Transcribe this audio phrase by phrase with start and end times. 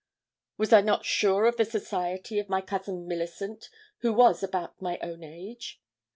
[0.57, 3.69] Was I not sure of the society of my Cousin Millicent,
[3.99, 5.79] who was about my own age?